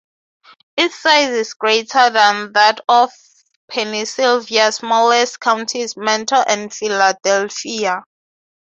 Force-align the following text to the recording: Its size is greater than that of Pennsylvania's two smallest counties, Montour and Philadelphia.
Its 0.77 0.95
size 0.99 1.29
is 1.29 1.53
greater 1.53 2.09
than 2.09 2.53
that 2.53 2.79
of 2.89 3.11
Pennsylvania's 3.69 4.15
two 4.47 4.71
smallest 4.87 5.39
counties, 5.39 5.95
Montour 5.95 6.43
and 6.47 6.73
Philadelphia. 6.73 8.01